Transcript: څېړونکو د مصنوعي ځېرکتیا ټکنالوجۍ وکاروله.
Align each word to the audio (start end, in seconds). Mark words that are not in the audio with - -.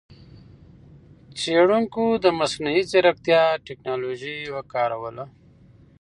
څېړونکو 1.39 2.03
د 2.23 2.25
مصنوعي 2.39 2.81
ځېرکتیا 2.91 3.41
ټکنالوجۍ 3.67 4.37
وکاروله. 4.55 5.25